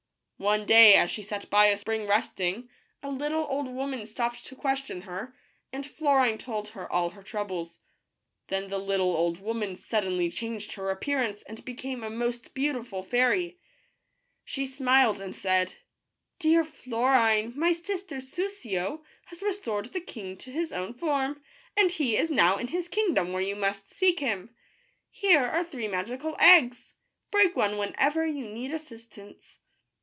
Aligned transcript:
One 0.37 0.65
day, 0.65 0.95
as 0.95 1.11
she 1.11 1.21
sat 1.21 1.51
by 1.51 1.67
a 1.67 1.77
spring 1.77 2.07
resting, 2.07 2.67
a 3.03 3.09
little 3.11 3.45
old 3.47 3.67
woman 3.67 4.07
stopped 4.07 4.43
to 4.47 4.55
question 4.55 5.01
her, 5.01 5.35
and 5.71 5.85
Florine 5.85 6.39
told 6.39 6.69
her 6.69 6.91
all 6.91 7.11
her 7.11 7.21
troubles. 7.21 7.77
Then 8.47 8.69
the 8.71 8.79
little 8.79 9.15
old 9.15 9.39
woman 9.39 9.75
suddenly 9.75 10.31
changed 10.31 10.73
her 10.73 10.89
appearance 10.89 11.43
and 11.43 11.63
became 11.63 12.03
a 12.03 12.09
most 12.09 12.55
beautiful 12.55 13.03
fairy. 13.03 13.59
She 14.43 14.65
smiled, 14.65 15.21
and 15.21 15.35
said:" 15.35 15.75
Dear 16.39 16.65
Florine, 16.65 17.53
my 17.55 17.71
sister 17.71 18.17
Soussio 18.19 19.03
has 19.25 19.43
restored 19.43 19.93
the 19.93 20.01
king 20.01 20.35
to 20.37 20.51
his 20.51 20.73
own 20.73 20.95
form, 20.95 21.39
and 21.77 21.91
he 21.91 22.17
is 22.17 22.31
now 22.31 22.57
in 22.57 22.69
his 22.69 22.87
kingdom, 22.87 23.31
where 23.31 23.43
you 23.43 23.55
must 23.55 23.95
seek 23.95 24.21
him. 24.21 24.55
Here 25.11 25.45
are 25.45 25.63
three 25.63 25.87
magical 25.87 26.35
eggs. 26.39 26.95
Break 27.29 27.55
one 27.55 27.77
when 27.77 27.93
ever 27.99 28.25
you 28.25 28.45
need 28.49 28.71
assistance." 28.73 29.59